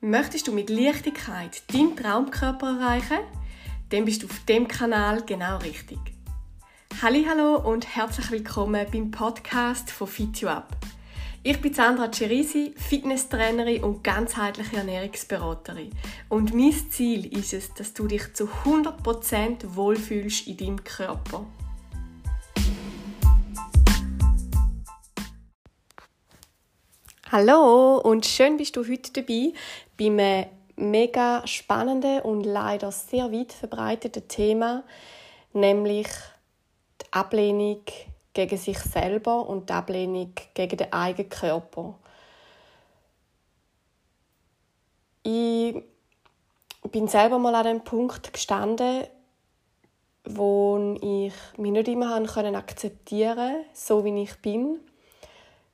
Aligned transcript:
Möchtest 0.00 0.46
du 0.46 0.52
mit 0.52 0.70
Leichtigkeit 0.70 1.60
deinen 1.72 1.96
Traumkörper 1.96 2.78
erreichen? 2.78 3.18
Dann 3.88 4.04
bist 4.04 4.22
du 4.22 4.28
auf 4.28 4.44
dem 4.44 4.68
Kanal 4.68 5.24
genau 5.26 5.58
richtig. 5.58 5.98
Hallo 7.02 7.56
und 7.56 7.96
herzlich 7.96 8.30
willkommen 8.30 8.86
beim 8.92 9.10
Podcast 9.10 9.90
von 9.90 10.06
Fit 10.06 10.40
You 10.40 10.50
Up. 10.50 10.68
Ich 11.42 11.60
bin 11.60 11.74
Sandra 11.74 12.12
Cerisi, 12.12 12.74
Fitnesstrainerin 12.76 13.82
und 13.82 14.04
ganzheitliche 14.04 14.76
Ernährungsberaterin. 14.76 15.90
Und 16.28 16.54
mein 16.54 16.74
Ziel 16.90 17.36
ist 17.36 17.52
es, 17.52 17.74
dass 17.74 17.92
du 17.92 18.06
dich 18.06 18.34
zu 18.34 18.48
100% 18.64 19.74
wohlfühlst 19.74 20.46
in 20.46 20.56
deinem 20.58 20.84
Körper. 20.84 21.44
Hallo 27.30 27.98
und 27.98 28.24
schön 28.24 28.56
bist 28.56 28.74
du 28.76 28.88
heute 28.88 29.12
dabei 29.12 29.52
bei 29.98 30.06
einem 30.06 30.46
mega 30.76 31.46
spannenden 31.46 32.20
und 32.20 32.44
leider 32.44 32.92
sehr 32.92 33.32
weit 33.32 33.52
verbreiteten 33.52 34.28
Thema, 34.28 34.84
nämlich 35.52 36.08
die 37.02 37.12
Ablehnung 37.12 37.82
gegen 38.32 38.56
sich 38.56 38.78
selber 38.78 39.48
und 39.48 39.68
die 39.68 39.72
Ablehnung 39.72 40.32
gegen 40.54 40.76
den 40.76 40.92
eigenen 40.92 41.28
Körper. 41.28 41.98
Ich 45.24 45.74
bin 46.90 47.08
selber 47.08 47.38
mal 47.38 47.54
an 47.56 47.66
dem 47.66 47.84
Punkt 47.84 48.32
gestanden, 48.32 49.04
wo 50.24 50.96
ich 51.00 51.34
mich 51.58 51.72
nicht 51.72 51.88
immer 51.88 52.14
akzeptieren 52.14 53.36
konnte, 53.36 53.64
so 53.72 54.04
wie 54.04 54.22
ich 54.22 54.36
bin 54.40 54.80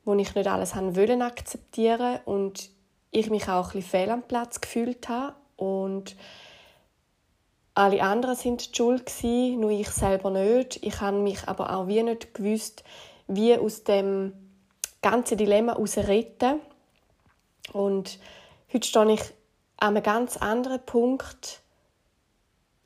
wo 0.05 0.15
ich 0.15 0.35
nicht 0.35 0.47
alles 0.47 0.77
wollen 0.77 1.23
akzeptieren 1.23 2.21
und 2.25 2.71
ich 3.15 3.31
mich 3.31 3.49
auch 3.49 3.69
ein 3.69 3.73
bisschen 3.73 3.83
fehl 3.83 4.11
am 4.11 4.23
Platz 4.23 4.61
gefühlt 4.61 5.09
habe 5.09 5.35
und 5.57 6.17
alle 7.75 8.03
anderen 8.03 8.37
sind 8.37 8.71
schuld 8.75 9.07
gewesen, 9.07 9.61
nur 9.61 9.71
ich 9.71 9.89
selber 9.89 10.31
nicht. 10.31 10.85
Ich 10.85 11.01
habe 11.01 11.17
mich 11.17 11.49
aber 11.49 11.75
auch 11.75 11.87
wie 11.87 12.03
nicht 12.03 12.35
gewusst, 12.35 12.85
wie 13.27 13.57
aus 13.57 13.85
dem 13.85 14.33
ganzen 15.03 15.39
Dilemma 15.39 15.73
retten. 15.73 16.61
Und 17.73 18.19
heute 18.73 18.87
stehe 18.87 19.13
ich 19.13 19.23
an 19.79 19.97
einem 19.97 20.03
ganz 20.03 20.37
anderen 20.37 20.85
Punkt. 20.85 21.63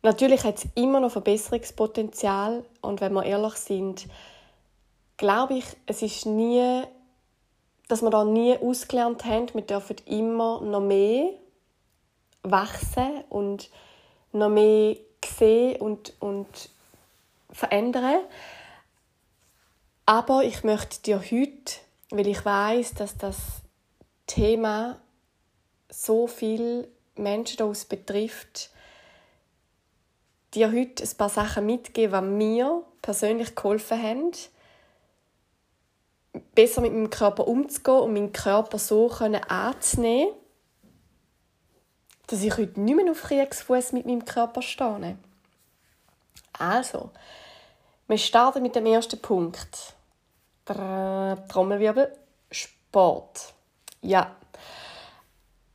Natürlich 0.03 0.45
hat 0.45 0.59
es 0.59 0.67
immer 0.75 1.01
noch 1.01 1.11
Verbesserungspotenzial 1.11 2.65
und 2.81 3.01
wenn 3.01 3.13
wir 3.13 3.25
ehrlich 3.25 3.55
sind, 3.55 4.07
glaube 5.17 5.55
ich, 5.55 5.65
es 5.87 6.03
ist 6.03 6.25
nie 6.25 6.83
dass 7.89 8.03
wir 8.03 8.11
da 8.11 8.25
nie 8.25 8.57
ausgelernt 8.59 9.25
haben. 9.25 9.53
Wir 9.55 9.63
dürfen 9.63 9.97
immer 10.07 10.61
noch 10.61 10.81
mehr 10.81 11.31
wachsen 12.43 13.25
und 13.31 13.71
noch 14.33 14.51
mehr 14.51 14.97
sehen 15.25 15.81
und, 15.81 16.15
und 16.21 16.71
verändern. 17.51 18.21
Aber 20.07 20.45
ich 20.45 20.65
möchte 20.65 21.03
dir 21.03 21.21
heute, 21.21 21.75
weil 22.11 22.27
ich 22.29 22.45
weiß, 22.45 22.95
dass 22.95 23.17
das 23.17 23.37
Thema 24.27 24.99
so 25.91 26.27
viele 26.27 26.89
Menschen 27.17 27.59
daraus 27.59 27.85
betrifft, 27.85 28.71
dir 30.55 30.73
heute 30.73 31.03
ein 31.03 31.17
paar 31.17 31.29
Sachen 31.29 31.67
mitgeben, 31.67 32.39
die 32.39 32.47
mir 32.47 32.83
persönlich 33.03 33.55
geholfen 33.55 34.03
haben, 34.03 34.33
besser 36.55 36.81
mit 36.81 36.93
meinem 36.93 37.11
Körper 37.11 37.47
umzugehen 37.47 38.01
und 38.01 38.13
meinen 38.13 38.33
Körper 38.33 38.79
so 38.79 39.11
anzunehmen, 39.11 40.35
dass 42.27 42.43
ich 42.43 42.57
heute 42.57 42.81
nicht 42.81 42.97
mehr 42.97 43.11
auf 43.11 43.23
Kriegsfuß 43.23 43.93
mit 43.93 44.07
meinem 44.07 44.25
Körper 44.25 44.61
stehe. 44.63 45.17
Also, 46.59 47.11
wir 48.07 48.19
starten 48.19 48.63
mit 48.63 48.75
dem 48.75 48.87
ersten 48.87 49.21
Punkt. 49.21 49.95
Trommelwirbel, 50.65 52.13
Sport. 52.51 53.55
Ja. 54.03 54.35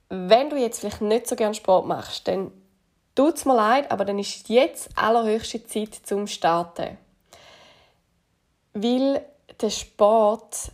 Wenn 0.10 0.50
du 0.50 0.58
jetzt 0.58 0.82
vielleicht 0.82 1.02
nicht 1.02 1.28
so 1.28 1.36
gerne 1.36 1.56
Sport 1.56 1.88
machst, 1.88 2.28
dann 2.28 2.52
tut 3.16 3.38
es 3.38 3.46
mir 3.46 3.56
leid, 3.56 3.90
aber 3.92 4.06
dann 4.06 4.20
ist 4.20 4.50
jetzt 4.50 4.90
allerhöchste 4.96 5.66
Zeit 5.66 5.96
zum 6.04 6.28
Starten. 6.28 6.98
Weil 8.74 9.26
der 9.62 9.70
Sport 9.70 10.72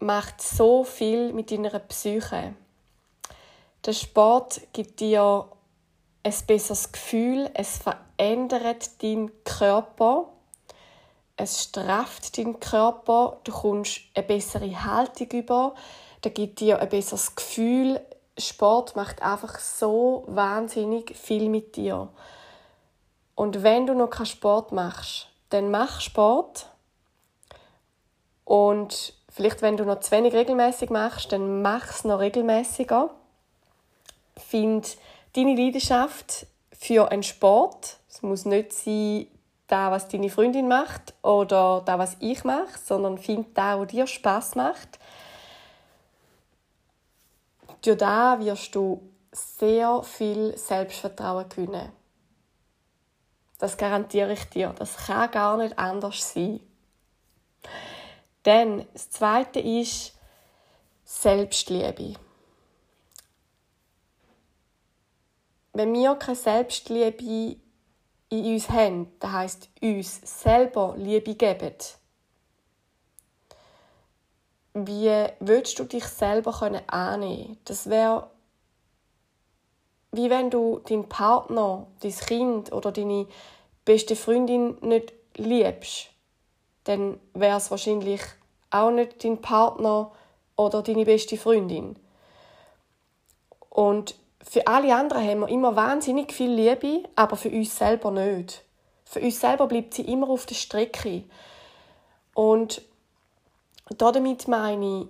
macht 0.00 0.40
so 0.40 0.84
viel 0.84 1.32
mit 1.32 1.50
deiner 1.50 1.78
Psyche. 1.78 2.54
Der 3.84 3.92
Sport 3.92 4.60
gibt 4.72 5.00
dir 5.00 5.48
ein 6.22 6.34
besseres 6.46 6.92
Gefühl, 6.92 7.50
es 7.54 7.78
verändert 7.78 9.02
deinen 9.02 9.30
Körper, 9.44 10.28
es 11.36 11.64
strafft 11.64 12.36
deinen 12.36 12.60
Körper, 12.60 13.38
du 13.44 13.52
kommst 13.52 14.02
eine 14.14 14.26
bessere 14.26 14.84
Haltung 14.84 15.28
über, 15.30 15.74
der 16.22 16.30
gibt 16.32 16.60
dir 16.60 16.78
ein 16.78 16.88
besseres 16.88 17.34
Gefühl. 17.34 18.00
Sport 18.36 18.96
macht 18.96 19.22
einfach 19.22 19.58
so 19.58 20.24
wahnsinnig 20.26 21.16
viel 21.16 21.48
mit 21.48 21.76
dir. 21.76 22.08
Und 23.34 23.62
wenn 23.62 23.86
du 23.86 23.94
noch 23.94 24.10
keinen 24.10 24.26
Sport 24.26 24.72
machst, 24.72 25.28
dann 25.48 25.70
mach 25.70 26.00
Sport 26.00 26.66
und 28.50 29.12
vielleicht, 29.28 29.62
wenn 29.62 29.76
du 29.76 29.84
noch 29.84 30.00
zu 30.00 30.10
wenig 30.10 30.34
regelmäßig 30.34 30.90
machst, 30.90 31.30
dann 31.30 31.62
mach 31.62 31.88
es 31.88 32.02
noch 32.02 32.18
regelmäßiger. 32.18 33.08
Find 34.36 34.96
deine 35.36 35.54
Leidenschaft 35.54 36.48
für 36.72 37.12
einen 37.12 37.22
Sport. 37.22 37.98
Es 38.08 38.22
muss 38.22 38.46
nicht 38.46 38.72
sein, 38.72 39.28
da 39.68 39.92
was 39.92 40.08
deine 40.08 40.30
Freundin 40.30 40.66
macht 40.66 41.14
oder 41.22 41.82
da 41.86 42.00
was 42.00 42.16
ich 42.18 42.42
mache, 42.42 42.76
sondern 42.84 43.18
find 43.18 43.56
da, 43.56 43.78
wo 43.78 43.84
dir 43.84 44.08
Spaß 44.08 44.56
macht. 44.56 44.98
Durch 47.82 47.98
da 47.98 48.40
wirst 48.40 48.74
du 48.74 49.00
sehr 49.30 50.02
viel 50.02 50.58
Selbstvertrauen 50.58 51.48
gewinnen. 51.48 51.92
Das 53.60 53.76
garantiere 53.76 54.32
ich 54.32 54.44
dir. 54.46 54.74
Das 54.76 54.96
kann 55.06 55.30
gar 55.30 55.56
nicht 55.56 55.78
anders 55.78 56.34
sein. 56.34 56.58
Dann 58.42 58.86
das 58.92 59.10
Zweite 59.10 59.60
ist 59.60 60.14
Selbstliebe. 61.04 62.14
Wenn 65.72 65.94
wir 65.94 66.14
keine 66.16 66.36
Selbstliebe 66.36 67.56
in 68.28 68.44
uns 68.54 68.68
haben, 68.70 69.12
das 69.18 69.32
heisst 69.32 69.68
uns 69.82 70.42
selber 70.42 70.94
Liebe 70.96 71.34
geben, 71.34 71.74
wie 74.74 75.26
willst 75.40 75.78
du 75.78 75.84
dich 75.84 76.04
selber 76.04 76.82
annehmen? 76.86 77.58
Das 77.64 77.90
wäre 77.90 78.30
wie 80.12 80.28
wenn 80.28 80.50
du 80.50 80.80
deinen 80.80 81.08
Partner, 81.08 81.86
dein 82.00 82.12
Kind 82.12 82.72
oder 82.72 82.90
deine 82.90 83.26
beste 83.84 84.16
Freundin 84.16 84.76
nicht 84.80 85.12
liebst 85.36 86.08
dann 86.90 87.20
wäre 87.34 87.56
es 87.56 87.70
wahrscheinlich 87.70 88.20
auch 88.70 88.90
nicht 88.90 89.22
dein 89.22 89.40
Partner 89.40 90.10
oder 90.56 90.82
deine 90.82 91.04
beste 91.04 91.36
Freundin. 91.36 91.96
Und 93.68 94.16
für 94.42 94.66
alle 94.66 94.94
anderen 94.94 95.24
haben 95.24 95.40
wir 95.40 95.48
immer 95.48 95.76
wahnsinnig 95.76 96.32
viel 96.32 96.50
Liebe, 96.50 97.04
aber 97.14 97.36
für 97.36 97.50
uns 97.50 97.78
selber 97.78 98.10
nicht. 98.10 98.64
Für 99.04 99.20
uns 99.20 99.40
selber 99.40 99.68
bleibt 99.68 99.94
sie 99.94 100.02
immer 100.02 100.28
auf 100.28 100.46
der 100.46 100.56
Strecke. 100.56 101.22
Und 102.34 102.82
damit 103.96 104.48
meine 104.48 105.02
ich, 105.02 105.08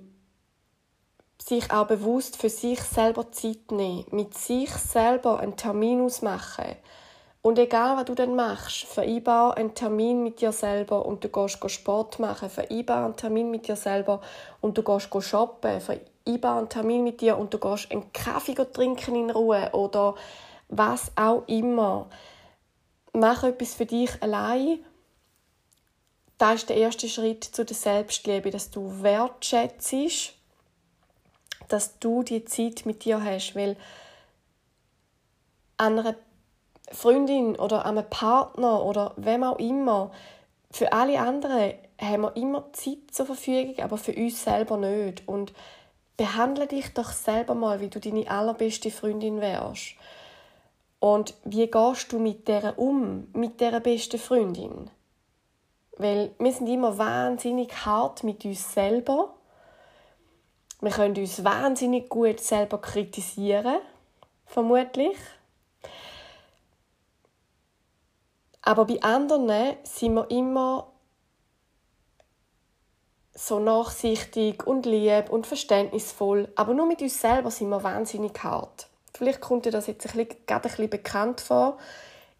sich 1.43 1.73
auch 1.73 1.87
bewusst 1.87 2.37
für 2.37 2.51
sich 2.51 2.81
selber 2.83 3.33
Zeit 3.33 3.73
nehmen, 3.73 4.05
mit 4.11 4.37
sich 4.37 4.71
selber 4.71 5.41
einen 5.41 5.57
Termin 5.57 6.03
ausmachen 6.03 6.77
und 7.43 7.59
egal, 7.59 7.97
was 7.97 8.05
du 8.05 8.15
dann 8.15 8.37
machst, 8.37 8.85
vereinbar 8.85 9.57
einen 9.57 9.75
Termin 9.75 10.23
mit 10.23 10.43
dir 10.43 10.53
selber 10.53 11.07
und 11.07 11.25
du 11.25 11.29
gehst 11.29 11.59
Sport 11.71 12.19
machen, 12.19 12.51
vereinbar 12.51 13.07
einen 13.07 13.17
Termin 13.17 13.51
mit 13.51 13.67
dir 13.67 13.77
selber 13.77 14.21
und 14.61 14.77
du 14.77 14.83
gehst 14.83 15.09
shoppen, 15.23 15.81
vereinbar 15.81 16.59
einen 16.59 16.69
Termin 16.69 17.03
mit 17.03 17.23
dir 17.23 17.39
und 17.39 17.55
du 17.55 17.59
gehst 17.59 17.91
einen 17.91 18.13
Kaffee 18.13 18.55
trinken 18.55 19.15
in 19.15 19.31
Ruhe 19.31 19.71
oder 19.73 20.17
was 20.69 21.13
auch 21.17 21.45
immer. 21.47 22.11
Mach 23.15 23.43
etwas 23.43 23.73
für 23.75 23.87
dich 23.87 24.23
allein. 24.23 24.85
Das 26.37 26.57
ist 26.57 26.69
der 26.69 26.77
erste 26.77 27.09
Schritt 27.09 27.45
zu 27.45 27.65
der 27.65 27.77
Selbstliebe, 27.77 28.51
dass 28.51 28.71
du 28.71 29.03
wertschätzt, 29.03 30.35
dass 31.69 31.99
du 31.99 32.23
die 32.23 32.45
Zeit 32.45 32.85
mit 32.85 33.05
dir 33.05 33.23
hast, 33.25 33.57
weil 33.57 33.77
andere 35.79 36.17
Freundin 36.91 37.57
oder 37.57 37.85
einem 37.85 38.09
Partner 38.09 38.85
oder 38.85 39.13
wem 39.17 39.45
auch 39.45 39.59
immer, 39.59 40.11
für 40.71 40.93
alle 40.93 41.19
anderen 41.21 41.75
haben 42.01 42.23
wir 42.23 42.37
immer 42.37 42.73
Zeit 42.73 42.99
zur 43.11 43.27
Verfügung, 43.27 43.79
aber 43.83 43.99
für 43.99 44.15
uns 44.15 44.43
selber 44.43 44.77
nicht. 44.77 45.27
Und 45.27 45.53
behandle 46.17 46.67
dich 46.67 46.93
doch 46.95 47.11
selber 47.13 47.55
mal, 47.55 47.81
wie 47.81 47.89
du 47.89 47.99
deine 47.99 48.31
allerbeste 48.31 48.91
Freundin 48.91 49.41
wärst. 49.41 49.95
Und 50.99 51.35
wie 51.45 51.67
gehst 51.67 52.13
du 52.13 52.19
mit 52.19 52.47
der 52.47 52.79
um, 52.79 53.29
mit 53.33 53.61
der 53.61 53.81
besten 53.81 54.19
Freundin? 54.19 54.91
Weil 55.97 56.31
wir 56.39 56.53
sind 56.53 56.69
immer 56.69 56.99
wahnsinnig 56.99 57.87
hart 57.87 58.23
mit 58.23 58.45
uns 58.45 58.75
selber. 58.75 59.35
Wir 60.81 60.91
können 60.91 61.17
uns 61.17 61.43
wahnsinnig 61.43 62.09
gut 62.09 62.41
selber 62.41 62.79
kritisieren, 62.79 63.79
vermutlich. 64.47 65.17
Aber 68.63 68.85
bei 68.85 69.03
anderen 69.03 69.77
sind 69.85 70.15
wir 70.15 70.31
immer 70.31 70.93
so 73.35 73.59
nachsichtig 73.59 74.67
und 74.67 74.85
lieb 74.87 75.31
und 75.31 75.47
verständnisvoll. 75.47 76.49
Aber 76.57 76.75
nur 76.75 76.87
mit 76.87 77.01
uns 77.01 77.21
selber 77.21 77.51
sind 77.51 77.71
wir 77.71 77.83
wahnsinnig 77.83 78.43
hart. 78.43 78.89
Vielleicht 79.15 79.41
kommt 79.41 79.65
dir 79.65 79.73
das 79.73 79.87
jetzt 79.87 80.07
ein 80.07 80.13
bisschen, 80.17 80.47
gerade 80.47 80.69
ein 80.69 80.71
bisschen 80.71 80.91
bekannt 80.91 81.41
vor. 81.41 81.79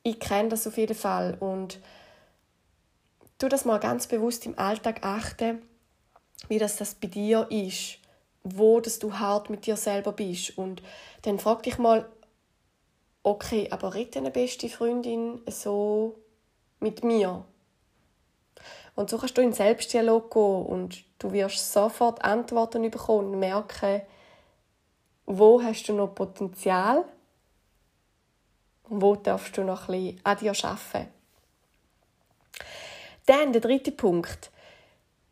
Ich 0.03 0.21
kenne 0.21 0.51
das 0.51 0.67
auf 0.67 0.77
jeden 0.77 0.97
Fall. 0.97 1.37
Und 1.41 1.79
tu 3.39 3.49
das 3.49 3.65
mal 3.65 3.79
ganz 3.79 4.07
bewusst 4.07 4.47
im 4.47 4.59
Alltag 4.59 5.01
achten, 5.03 5.63
wie 6.49 6.59
das, 6.59 6.77
das 6.77 6.95
bei 6.95 7.09
dir 7.09 7.47
ist. 7.51 7.99
Wo 8.43 8.81
dass 8.81 8.99
du 8.99 9.19
hart 9.19 9.51
mit 9.51 9.67
dir 9.67 9.77
selber 9.77 10.13
bist. 10.13 10.57
Und 10.57 10.83
dann 11.23 11.39
frag 11.39 11.63
dich 11.63 11.79
mal, 11.79 12.11
okay, 13.23 13.69
aber 13.71 13.95
redet 13.95 14.17
deine 14.17 14.31
beste 14.31 14.69
Freundin 14.69 15.41
so 15.47 16.19
mit 16.81 17.05
mir? 17.05 17.45
Und 18.95 19.11
so 19.11 19.19
kannst 19.19 19.39
du 19.39 19.43
in 19.43 19.53
Selbstdialog 19.53 20.31
gehen 20.33 20.67
und 20.67 21.05
du 21.19 21.33
wirst 21.33 21.73
sofort 21.73 22.25
Antworten 22.25 22.91
bekommen 22.91 23.33
und 23.33 23.39
merken, 23.39 24.03
wo 25.27 25.63
hast 25.63 25.89
du 25.89 25.93
noch 25.93 26.15
Potenzial 26.15 27.05
und 28.89 29.01
wo 29.01 29.15
darfst 29.15 29.57
du 29.57 29.63
noch 29.63 29.89
ein 29.89 30.21
an 30.25 30.39
dir 30.39 30.53
arbeiten. 30.63 31.09
Dann 33.27 33.53
der 33.53 33.61
dritte 33.61 33.93
Punkt. 33.93 34.51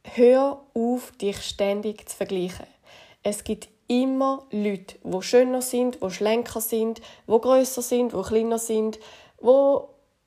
Hör 0.05 0.65
auf, 0.73 1.13
dich 1.13 1.43
ständig 1.43 2.09
zu 2.09 2.17
vergleichen. 2.17 2.67
Es 3.23 3.43
gibt 3.45 3.69
immer 3.89 4.47
Leute, 4.51 4.97
die 5.03 5.23
schöner 5.23 5.63
sind, 5.63 6.03
die 6.03 6.11
schlanker 6.11 6.61
sind, 6.61 7.01
die 7.27 7.41
grösser 7.41 7.83
sind, 7.83 8.13
die 8.13 8.23
kleiner 8.23 8.59
sind, 8.59 8.99
die 9.41 9.79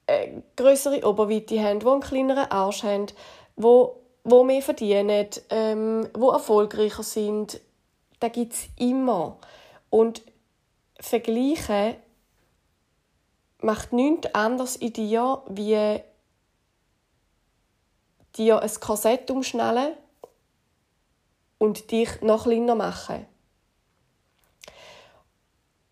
äh, 0.07 0.41
größere 0.57 1.07
Oberweite 1.07 1.61
haben, 1.63 1.79
die 1.79 1.87
einen 1.87 2.01
kleineren 2.01 2.51
Arsch 2.51 2.83
haben, 2.83 3.07
wo, 3.55 4.01
wo 4.23 4.43
mehr 4.43 4.61
verdienen, 4.61 5.27
ähm, 5.49 6.09
wo 6.13 6.31
erfolgreicher 6.31 7.03
sind. 7.03 7.61
Da 8.19 8.27
gibt 8.27 8.53
es 8.53 8.67
immer. 8.77 9.37
Und 9.89 10.23
Vergleichen 10.99 11.95
macht 13.59 13.93
nichts 13.93 14.33
anderes 14.33 14.75
in 14.75 14.93
dir, 14.93 15.43
wie 15.47 16.01
dir 18.37 18.61
ein 18.61 18.71
Korsett 18.79 19.29
umschnallen 19.29 19.93
und 21.57 21.91
dich 21.91 22.21
noch 22.21 22.43
kleiner 22.43 22.75
machen. 22.75 23.27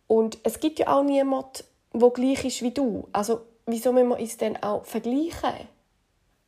Und 0.09 0.39
es 0.41 0.59
gibt 0.59 0.79
ja 0.79 0.87
auch 0.87 1.03
niemanden, 1.03 1.63
der 1.93 2.09
gleich 2.09 2.43
ist 2.43 2.63
wie 2.63 2.71
du. 2.71 3.07
Also 3.13 3.41
wieso 3.67 3.93
müssen 3.93 4.09
wir 4.09 4.19
uns 4.19 4.37
denn 4.37 4.61
auch 4.63 4.83
vergleichen? 4.83 5.67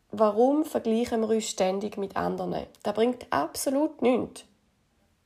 Warum 0.09 0.65
vergleichen 0.65 1.21
wir 1.21 1.29
uns 1.29 1.45
ständig 1.45 1.95
mit 1.95 2.17
anderen? 2.17 2.65
Das 2.81 2.95
bringt 2.95 3.27
absolut 3.29 4.01
nichts. 4.01 4.45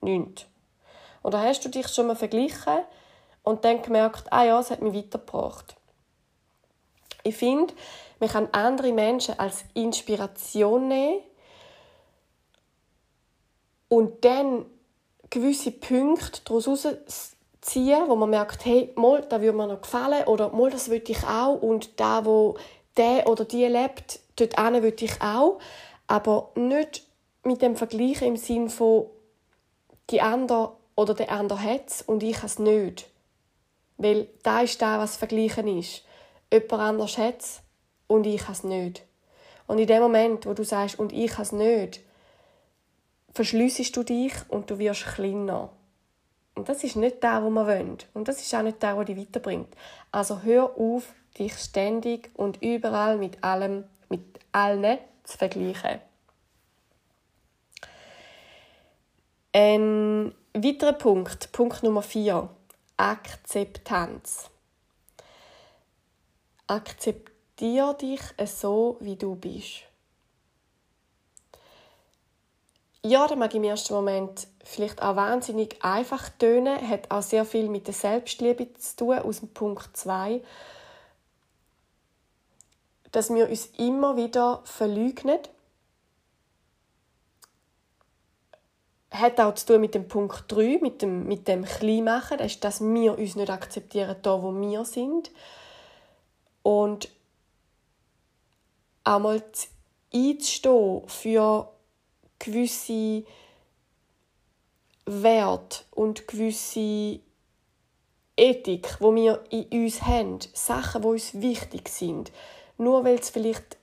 Nichts. 0.01 0.47
Oder 1.23 1.41
hast 1.41 1.63
du 1.63 1.69
dich 1.69 1.87
schon 1.87 2.07
mal 2.07 2.17
verglichen 2.17 2.79
und 3.43 3.63
dann 3.63 3.81
gemerkt, 3.81 4.25
ah 4.33 4.43
ja, 4.43 4.59
es 4.59 4.69
hat 4.69 4.81
mich 4.81 4.93
weitergebracht? 4.93 5.77
Ich 7.23 7.37
finde, 7.37 7.73
man 8.19 8.29
kann 8.29 8.49
andere 8.51 8.91
Menschen 8.91 9.39
als 9.39 9.63
Inspiration 9.73 10.89
nehmen 10.89 11.21
und 13.87 14.25
dann 14.25 14.65
gewisse 15.29 15.71
Punkte 15.71 16.41
daraus 16.43 17.34
ziehen, 17.65 18.07
wo 18.07 18.15
man 18.15 18.29
merkt, 18.29 18.63
hey, 18.65 18.91
mal, 18.95 19.25
da 19.27 19.41
würde 19.41 19.57
mir 19.57 19.67
noch 19.67 19.81
gefallen 19.81 20.25
oder 20.25 20.49
mal, 20.49 20.69
das 20.69 20.89
würde 20.89 21.11
ich 21.11 21.23
auch 21.23 21.55
und 21.55 21.99
da, 21.99 22.23
wo 22.23 22.57
der 22.95 23.27
oder 23.27 23.43
die 23.43 23.65
lebt, 23.65 24.19
dort 24.35 24.57
würde 24.57 25.05
ich 25.05 25.21
auch, 25.21 25.59
aber 26.07 26.51
nicht 26.55 27.03
mit 27.43 27.61
dem 27.61 27.75
Vergleich 27.75 28.21
im 28.21 28.37
Sinn 28.37 28.69
von 28.69 29.07
die 30.11 30.21
andere 30.21 30.73
oder 30.95 31.13
der 31.13 31.31
andere 31.31 31.61
hat 31.61 31.87
es 31.87 32.01
und 32.03 32.21
ich 32.23 32.43
es 32.43 32.59
nicht. 32.59 33.07
Weil 33.97 34.27
da 34.43 34.61
ist 34.61 34.81
da, 34.81 34.99
was 34.99 35.17
Vergleichen 35.17 35.67
ist. 35.67 36.03
Jemand 36.51 36.73
anders 36.73 37.17
hat 37.17 37.41
es 37.41 37.61
und 38.07 38.25
ich 38.27 38.47
es 38.47 38.63
nicht. 38.63 39.03
Und 39.67 39.79
in 39.79 39.87
dem 39.87 40.01
Moment, 40.01 40.45
wo 40.45 40.53
du 40.53 40.63
sagst, 40.63 40.99
und 40.99 41.11
ich 41.11 41.37
es 41.39 41.51
nicht, 41.51 42.01
verschließt 43.33 43.95
du 43.95 44.03
dich 44.03 44.33
und 44.49 44.69
du 44.69 44.77
wirst 44.77 45.05
kleiner. 45.05 45.69
Und 46.55 46.69
das 46.69 46.83
ist 46.83 46.95
nicht 46.95 47.21
der, 47.21 47.43
wo 47.43 47.49
man 47.49 47.67
wollen. 47.67 47.97
Und 48.13 48.27
das 48.27 48.41
ist 48.41 48.55
auch 48.55 48.61
nicht 48.61 48.81
der, 48.81 48.95
der 48.95 49.03
dich 49.05 49.17
weiterbringt. 49.17 49.75
Also 50.11 50.41
hör 50.41 50.77
auf, 50.77 51.13
dich 51.37 51.53
ständig 51.57 52.31
und 52.35 52.61
überall 52.61 53.17
mit 53.17 53.43
allem, 53.43 53.83
mit 54.09 54.23
allen 54.53 54.97
zu 55.25 55.37
vergleichen. 55.37 55.99
Ein 59.51 60.33
weiterer 60.53 60.93
Punkt, 60.93 61.51
Punkt 61.51 61.83
Nummer 61.83 62.01
4, 62.01 62.49
Akzeptanz. 62.97 64.49
Akzeptiere 66.67 67.95
dich 67.95 68.21
so, 68.45 68.97
wie 69.01 69.15
du 69.15 69.35
bist. 69.35 69.83
Ja, 73.05 73.27
das 73.27 73.37
mag 73.37 73.53
im 73.53 73.63
ersten 73.63 73.93
Moment 73.93 74.47
vielleicht 74.63 75.01
auch 75.03 75.15
wahnsinnig 75.15 75.83
einfach 75.83 76.27
tönen, 76.29 76.89
hat 76.89 77.11
auch 77.11 77.21
sehr 77.21 77.45
viel 77.45 77.69
mit 77.69 77.85
der 77.85 77.93
Selbstliebe 77.93 78.73
zu 78.73 78.95
tun, 78.95 79.19
aus 79.19 79.41
dem 79.41 79.49
Punkt 79.49 79.95
2, 79.95 80.41
dass 83.11 83.29
wir 83.29 83.47
uns 83.47 83.67
immer 83.77 84.17
wieder 84.17 84.61
verleugnen. 84.63 85.37
Hat 89.11 89.39
auch 89.39 89.53
zu 89.53 89.67
tun 89.67 89.81
mit 89.81 89.93
dem 89.93 90.07
Punkt 90.07 90.45
3, 90.47 90.79
mit 90.81 91.03
dem, 91.03 91.27
mit 91.27 91.47
dem 91.47 91.63
Kleinmachen, 91.63 92.39
das 92.39 92.53
ist, 92.53 92.63
dass 92.63 92.81
wir 92.81 93.19
uns 93.19 93.35
nicht 93.35 93.51
akzeptieren, 93.51 94.15
da 94.23 94.41
wo 94.41 94.51
wir 94.51 94.83
sind. 94.83 95.29
Und 96.63 97.09
einmal 99.03 99.43
einzustehen 100.11 101.07
für 101.07 101.69
gewisse 102.39 103.23
Werte 105.05 105.83
und 105.91 106.27
gewisse 106.27 107.19
Ethik, 108.37 108.97
wo 108.99 109.15
wir 109.15 109.43
in 109.49 109.85
uns 109.85 110.01
haben, 110.01 110.39
Sachen, 110.53 111.01
die 111.03 111.07
uns 111.07 111.33
wichtig 111.41 111.89
sind, 111.89 112.31
nur 112.77 113.05
weil 113.05 113.19
es 113.19 113.29
vielleicht 113.29 113.73
die 113.73 113.77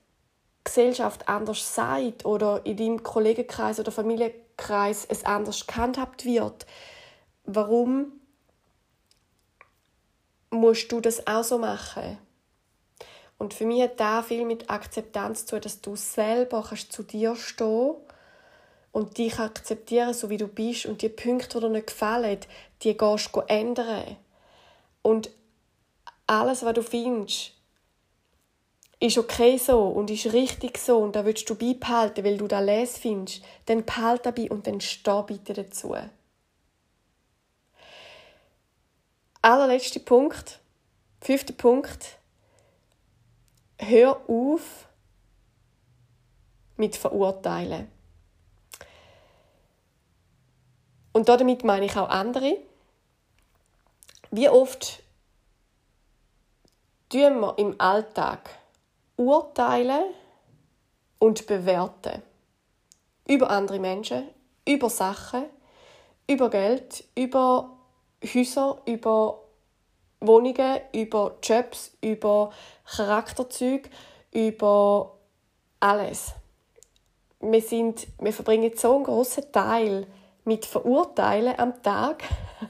Gesellschaft 0.65 1.27
anders 1.27 1.73
sagt 1.73 2.25
oder 2.25 2.65
in 2.65 2.77
deinem 2.77 3.03
Kollegenkreis 3.03 3.79
oder 3.79 3.91
Familienkreis 3.91 5.05
es 5.05 5.25
anders 5.25 5.65
gehandhabt 5.65 6.25
wird, 6.25 6.65
warum 7.45 8.11
musst 10.51 10.91
du 10.91 10.99
das 11.01 11.25
auch 11.25 11.43
so 11.43 11.57
machen? 11.57 12.17
Und 13.37 13.53
für 13.53 13.65
mich 13.65 13.81
hat 13.81 13.99
da 13.99 14.21
viel 14.21 14.45
mit 14.45 14.69
Akzeptanz 14.69 15.45
zu 15.45 15.55
tun, 15.55 15.61
dass 15.61 15.81
du 15.81 15.95
selber 15.95 16.63
kannst 16.67 16.93
zu 16.93 17.03
dir 17.03 17.35
stehen 17.35 17.95
und 18.93 19.17
dich 19.17 19.39
akzeptieren, 19.39 20.13
so 20.13 20.29
wie 20.29 20.37
du 20.37 20.47
bist 20.47 20.85
und 20.85 21.01
die 21.01 21.09
Punkte, 21.09 21.59
die 21.59 21.65
dir 21.65 21.69
nicht 21.69 21.87
gefallen, 21.87 22.39
die 22.83 22.95
gehst 22.95 23.35
du 23.35 23.41
ändern. 23.41 24.15
Und 25.01 25.31
alles, 26.27 26.63
was 26.63 26.75
du 26.75 26.83
findest, 26.83 27.53
ist 28.99 29.17
okay 29.17 29.57
so 29.57 29.87
und 29.87 30.09
ist 30.09 30.31
richtig 30.31 30.77
so 30.77 30.99
und 30.99 31.15
da 31.15 31.25
willst 31.25 31.49
du 31.49 31.55
beibehalten, 31.55 32.23
weil 32.23 32.37
du 32.37 32.47
da 32.47 32.59
les 32.59 32.97
findest, 32.97 33.43
dann 33.65 33.83
behalt 33.83 34.25
dabei 34.25 34.49
und 34.49 34.65
dann 34.65 34.79
steh 34.79 35.23
bitte 35.27 35.53
dazu. 35.53 35.95
Allerletzter 39.41 39.99
Punkt, 39.99 40.61
fünfter 41.19 41.53
Punkt. 41.53 42.19
Hör 43.77 44.21
auf 44.29 44.87
mit 46.77 46.95
Verurteilen. 46.95 47.92
Und 51.13 51.29
damit 51.29 51.63
meine 51.63 51.85
ich 51.85 51.95
auch 51.95 52.09
andere. 52.09 52.57
Wie 54.31 54.49
oft 54.49 55.03
tun 57.09 57.39
wir 57.39 57.57
im 57.57 57.79
Alltag 57.79 58.49
urteilen 59.15 60.05
und 61.19 61.45
bewerten 61.45 62.23
über 63.27 63.49
andere 63.51 63.79
Menschen, 63.79 64.27
über 64.67 64.89
Sachen, 64.89 65.45
über 66.27 66.49
Geld, 66.49 67.03
über 67.15 67.69
Häuser, 68.23 68.81
über 68.85 69.39
Wohnungen, 70.19 70.81
über 70.93 71.37
Jobs, 71.43 71.91
über 72.01 72.51
Charakterzüge, 72.85 73.89
über 74.31 75.17
alles. 75.79 76.33
Wir, 77.39 77.61
sind, 77.61 78.07
wir 78.19 78.33
verbringen 78.33 78.71
so 78.75 78.95
einen 78.95 79.03
grossen 79.03 79.51
Teil 79.51 80.07
mit 80.45 80.65
Verurteilen 80.65 81.57
am 81.57 81.81
Tag. 81.81 82.23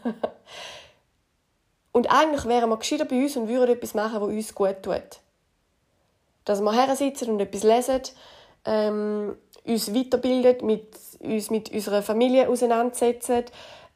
und 1.91 2.11
eigentlich 2.11 2.45
wären 2.45 2.69
wir 2.69 2.77
gescheiter 2.77 3.05
bei 3.05 3.21
uns 3.21 3.35
und 3.35 3.47
würden 3.47 3.75
etwas 3.75 3.93
machen, 3.93 4.21
was 4.21 4.29
uns 4.29 4.55
gut 4.55 4.83
tut. 4.83 5.19
Dass 6.45 6.61
wir 6.61 6.73
her 6.73 6.95
sitzen 6.95 7.31
und 7.31 7.39
etwas 7.39 7.63
lesen, 7.63 8.01
ähm, 8.65 9.37
uns 9.65 9.93
weiterbilden, 9.93 10.65
mit, 10.65 10.97
uns 11.19 11.49
mit 11.49 11.71
unserer 11.71 12.01
Familie 12.01 12.49
auseinandersetzen, 12.49 13.45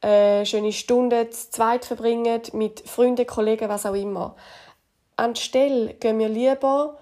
äh, 0.00 0.44
schöne 0.44 0.72
Stunden 0.72 1.30
zu 1.32 1.50
zweit 1.50 1.84
verbringen, 1.84 2.42
mit 2.52 2.88
Freunden, 2.88 3.26
Kollegen, 3.26 3.68
was 3.68 3.86
auch 3.86 3.94
immer. 3.94 4.36
Anstelle 5.16 5.94
gehen 5.94 6.18
wir 6.18 6.28
lieber 6.28 6.98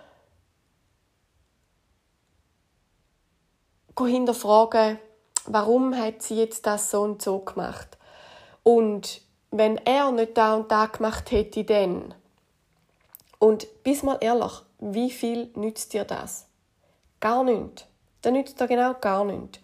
hinterfragen, 4.05 4.99
warum 5.49 5.97
hat 5.97 6.23
sie 6.23 6.37
jetzt 6.37 6.67
das 6.67 6.91
so 6.91 7.03
und 7.03 7.23
so 7.23 7.39
gemacht. 7.41 7.97
Und 8.63 9.21
wenn 9.51 9.77
er 9.79 10.11
nicht 10.13 10.37
da 10.37 10.55
und 10.55 10.71
da 10.71 10.87
gemacht 10.87 11.31
hätte, 11.31 11.65
dann. 11.65 12.15
Und 13.39 13.67
bis 13.83 14.03
mal 14.03 14.19
ehrlich, 14.21 14.53
wie 14.79 15.11
viel 15.11 15.51
nützt 15.55 15.93
dir 15.93 16.05
das? 16.05 16.47
Gar 17.21 17.45
nichts. 17.45 17.87
Das 18.23 18.33
nützt 18.33 18.61
dir 18.61 18.67
genau 18.67 18.95
gar 18.95 19.25
nichts. 19.25 19.61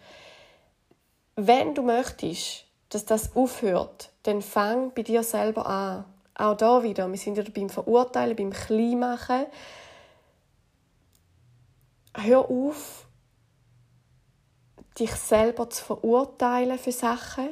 Wenn 1.36 1.74
du 1.74 1.82
möchtest, 1.82 2.64
dass 2.90 3.04
das 3.04 3.34
aufhört, 3.34 4.10
dann 4.22 4.42
fang 4.42 4.92
bei 4.94 5.02
dir 5.02 5.22
selber 5.22 5.66
an. 5.66 6.04
Auch 6.34 6.56
da 6.56 6.82
wieder, 6.82 7.10
wir 7.10 7.18
sind 7.18 7.36
wieder 7.36 7.50
beim 7.50 7.68
Verurteilen, 7.68 8.36
beim 8.36 8.50
Kleinmachen. 8.50 9.46
Hör 12.14 12.50
auf, 12.50 13.06
dich 14.98 15.12
selber 15.12 15.70
zu 15.70 15.84
verurteilen 15.84 16.78
für 16.78 16.92
Sachen. 16.92 17.48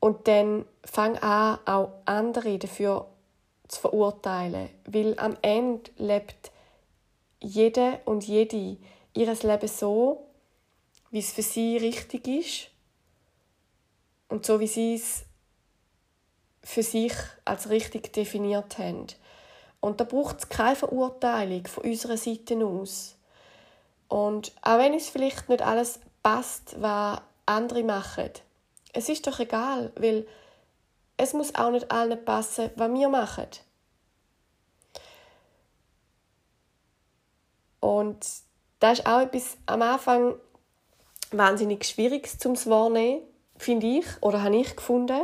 Und 0.00 0.26
dann 0.28 0.64
fang 0.84 1.16
an, 1.18 1.58
auch 1.66 1.92
andere 2.06 2.58
dafür 2.58 3.06
zu 3.68 3.80
verurteilen. 3.80 4.70
Weil 4.86 5.18
am 5.18 5.36
Ende 5.42 5.90
lebt 5.98 6.50
jede 7.40 8.00
und 8.04 8.26
jede 8.26 8.76
ihres 9.14 9.42
Leben 9.42 9.68
so, 9.68 10.26
wie 11.10 11.18
es 11.18 11.32
für 11.32 11.42
sie 11.42 11.76
richtig 11.76 12.26
ist 12.28 12.70
und 14.28 14.46
so 14.46 14.60
wie 14.60 14.66
sie 14.66 14.94
es 14.94 15.24
für 16.62 16.82
sich 16.82 17.12
als 17.44 17.68
richtig 17.70 18.12
definiert 18.12 18.78
haben. 18.78 19.06
Und 19.80 20.00
da 20.00 20.04
braucht 20.04 20.38
es 20.40 20.48
keine 20.48 20.76
Verurteilung 20.76 21.66
von 21.66 21.84
unserer 21.84 22.16
Seite 22.16 22.64
aus. 22.64 23.16
Und 24.10 24.52
auch 24.62 24.78
wenn 24.78 24.92
es 24.92 25.08
vielleicht 25.08 25.48
nicht 25.48 25.62
alles 25.62 26.00
passt, 26.24 26.74
was 26.82 27.20
andere 27.46 27.84
machen, 27.84 28.30
es 28.92 29.08
ist 29.08 29.24
doch 29.28 29.38
egal, 29.38 29.92
weil 29.94 30.26
es 31.16 31.32
muss 31.32 31.54
auch 31.54 31.70
nicht 31.70 31.92
allen 31.92 32.22
passen, 32.24 32.70
was 32.74 32.92
wir 32.92 33.08
machen. 33.08 33.46
Und 37.78 38.26
das 38.80 38.98
ist 38.98 39.06
auch 39.06 39.20
etwas 39.20 39.56
am 39.66 39.82
Anfang 39.82 40.34
wahnsinnig 41.30 41.84
Schwieriges 41.84 42.36
zum 42.36 42.56
Wahrnehmen, 42.66 43.22
finde 43.58 43.86
ich, 43.86 44.06
oder 44.22 44.42
habe 44.42 44.56
ich 44.56 44.74
gefunden. 44.74 45.20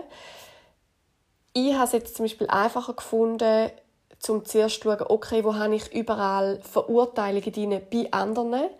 Ich 1.55 1.75
habe 1.75 1.87
es 1.87 1.93
jetzt 1.93 2.14
zum 2.14 2.26
Beispiel 2.26 2.47
einfacher 2.47 2.95
gefunden, 2.95 3.73
zum 4.18 4.44
zuerst 4.44 4.82
zu 4.82 4.90
schauen, 4.90 5.06
okay, 5.08 5.44
wo 5.44 5.54
habe 5.54 5.75
ich 5.75 5.92
überall 5.94 6.61
Verurteilungen 6.61 7.52
drin 7.52 7.80
bei 7.90 8.08
anderen. 8.11 8.70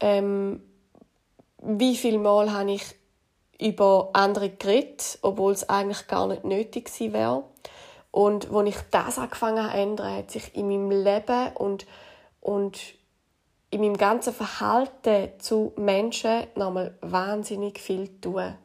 Ähm, 0.00 0.62
wie 1.62 1.96
viel 1.96 2.18
Mal 2.18 2.52
habe 2.52 2.72
ich 2.72 2.84
über 3.60 4.10
andere 4.14 4.50
geredet, 4.50 5.18
obwohl 5.22 5.52
es 5.52 5.68
eigentlich 5.68 6.06
gar 6.06 6.26
nicht 6.26 6.44
nötig 6.44 6.86
gewesen 6.86 7.12
wäre. 7.12 7.44
Und 8.10 8.50
als 8.50 8.68
ich 8.68 8.76
das 8.90 9.18
angefangen 9.18 9.62
habe 9.62 9.78
ändern, 9.78 10.16
hat 10.16 10.30
sich 10.30 10.54
in 10.56 10.68
meinem 10.68 10.90
Leben 10.90 11.52
und, 11.54 11.86
und 12.40 12.80
in 13.70 13.82
meinem 13.82 13.96
ganzen 13.96 14.34
Verhalten 14.34 15.28
zu 15.38 15.72
Menschen 15.76 16.46
nochmal 16.56 16.96
wahnsinnig 17.02 17.78
viel 17.78 18.08
tun. 18.20 18.56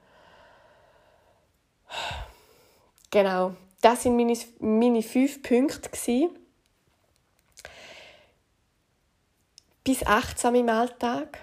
Genau, 3.12 3.54
das 3.86 4.02
sind 4.02 4.16
meine, 4.16 4.36
meine 4.60 5.04
fünf 5.04 5.44
Punkte. 5.44 5.90
Gewesen. 5.90 6.32
Bis 9.84 10.04
achtsam 10.08 10.56
im 10.56 10.70
Alltag. 10.70 11.38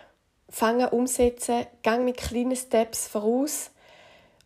Fangen, 0.49 0.89
umsetzen, 0.89 1.67
gang 1.85 2.05
mit 2.05 2.17
kleinen 2.17 2.57
Steps 2.57 3.07
voraus. 3.07 3.71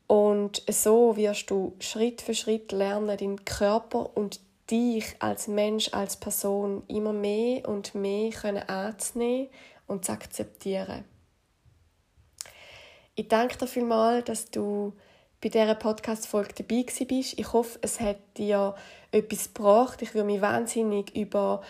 Und 0.07 0.62
so 0.69 1.17
wirst 1.17 1.50
du 1.50 1.75
Schritt 1.81 2.21
für 2.21 2.35
Schritt 2.35 2.71
lernen, 2.71 3.17
deinen 3.17 3.45
Körper 3.47 4.15
und 4.15 4.41
dich 4.71 5.17
als 5.21 5.49
Mensch, 5.49 5.88
als 5.95 6.19
Person 6.19 6.83
immer 6.88 7.15
mehr 7.15 7.67
und 7.67 7.95
mehr 7.95 8.31
können 8.31 8.69
anzunehmen 8.69 9.49
und 9.87 10.05
zu 10.05 10.12
akzeptieren. 10.12 11.05
Ich 13.15 13.29
danke 13.29 13.57
dir 13.57 13.67
vielmals, 13.67 14.26
dass 14.26 14.50
du 14.50 14.93
bei 15.40 15.49
dieser 15.49 15.75
Podcast-Folge 15.75 16.55
dabei 16.55 16.85
bist. 17.07 17.38
Ich 17.38 17.52
hoffe, 17.52 17.78
es 17.83 18.00
hat 18.00 18.19
dir 18.37 18.75
etwas 19.11 19.52
gebracht. 19.52 20.02
Ich 20.02 20.14
würde 20.14 20.26
mich 20.26 20.40
wahnsinnig 20.40 21.14
über 21.14 21.62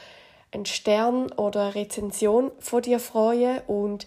einen 0.53 0.67
Stern 0.67 1.33
oder 1.33 1.65
eine 1.65 1.75
Rezension 1.75 2.53
von 2.59 2.83
dir 2.83 3.01
freuen. 3.01 3.61
Und 3.67 4.07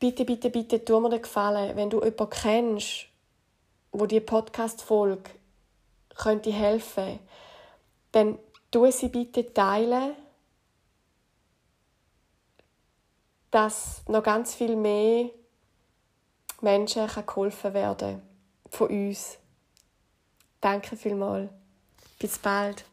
bitte, 0.00 0.24
bitte, 0.24 0.50
bitte, 0.50 0.84
tu 0.84 1.00
mir 1.00 1.10
den 1.10 1.22
Gefallen, 1.22 1.76
wenn 1.76 1.90
du 1.90 2.02
jemanden 2.02 2.30
kennst, 2.30 3.06
wo 3.92 4.06
die 4.06 4.20
Podcast-Folge 4.20 5.30
könnte 6.16 6.52
helfen 6.52 7.18
dann 8.14 8.38
tu 8.70 8.90
sie 8.90 9.08
bitte 9.08 9.52
teilen, 9.52 10.14
dass 13.50 14.02
noch 14.08 14.22
ganz 14.22 14.54
viel 14.54 14.76
mehr 14.76 15.30
Menschen 16.60 17.08
geholfen 17.26 17.74
werden 17.74 18.22
von 18.74 18.88
uns. 18.88 19.38
Danke 20.60 20.96
vielmals. 20.96 21.50
Bis 22.18 22.38
bald. 22.38 22.84